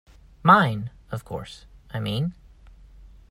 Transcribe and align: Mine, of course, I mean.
Mine, 0.41 0.89
of 1.11 1.23
course, 1.23 1.67
I 1.91 1.99
mean. 1.99 2.33